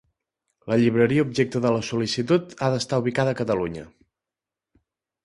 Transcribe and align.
La 0.71 0.77
llibreria 0.83 1.25
objecte 1.27 1.61
de 1.65 1.73
la 1.75 1.83
sol·licitud 1.89 2.55
ha 2.63 2.71
d'estar 2.77 3.01
ubicada 3.05 3.37
a 3.37 3.39
Catalunya. 3.43 3.85